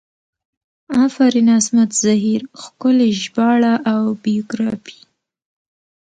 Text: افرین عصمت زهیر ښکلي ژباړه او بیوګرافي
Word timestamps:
افرین 1.05 1.47
عصمت 1.57 1.89
زهیر 2.03 2.41
ښکلي 2.61 3.09
ژباړه 3.21 3.73
او 3.93 4.03
بیوګرافي 4.23 4.99